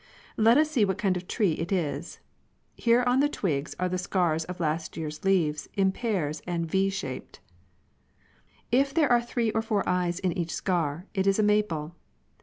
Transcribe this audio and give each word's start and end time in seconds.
Let 0.35 0.57
us 0.57 0.71
see 0.71 0.83
what 0.83 0.97
kind 0.97 1.15
of 1.15 1.21
a 1.21 1.25
tree 1.27 1.51
it 1.51 1.71
is. 1.71 2.21
Here 2.75 3.03
on 3.03 3.19
the 3.19 3.29
twigs 3.29 3.75
are 3.79 3.87
the 3.87 3.99
scars 3.99 4.45
of 4.45 4.59
last 4.59 4.97
year's 4.97 5.23
leaves, 5.23 5.69
in 5.75 5.91
pairs 5.91 6.41
and 6.47 6.65
V 6.65 6.89
shaped 6.89 7.35
(Fig. 7.35 7.43
i). 7.43 8.65
If 8.81 8.93
there 8.95 9.11
are 9.11 9.21
three 9.21 9.51
or 9.51 9.61
four 9.61 9.87
eyes 9.87 10.17
in 10.17 10.35
each 10.35 10.55
scar, 10.55 11.05
it 11.13 11.27
is 11.27 11.37
a 11.37 11.43
maple. 11.43 11.93